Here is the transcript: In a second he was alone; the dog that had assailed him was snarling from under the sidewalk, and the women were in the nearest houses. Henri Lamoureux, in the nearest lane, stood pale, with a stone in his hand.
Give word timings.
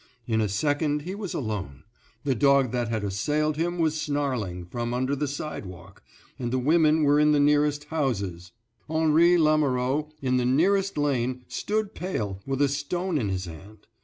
In 0.25 0.41
a 0.41 0.49
second 0.49 1.03
he 1.03 1.13
was 1.13 1.35
alone; 1.35 1.83
the 2.23 2.33
dog 2.33 2.71
that 2.71 2.87
had 2.89 3.03
assailed 3.03 3.55
him 3.55 3.77
was 3.77 4.01
snarling 4.01 4.65
from 4.65 4.95
under 4.95 5.15
the 5.15 5.27
sidewalk, 5.27 6.01
and 6.39 6.51
the 6.51 6.57
women 6.57 7.03
were 7.03 7.19
in 7.19 7.33
the 7.33 7.39
nearest 7.39 7.83
houses. 7.83 8.51
Henri 8.89 9.37
Lamoureux, 9.37 10.09
in 10.19 10.37
the 10.37 10.45
nearest 10.45 10.97
lane, 10.97 11.43
stood 11.47 11.93
pale, 11.93 12.41
with 12.47 12.63
a 12.63 12.67
stone 12.67 13.19
in 13.19 13.29
his 13.29 13.45
hand. 13.45 13.85